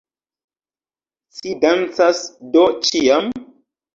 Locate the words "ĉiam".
2.87-3.29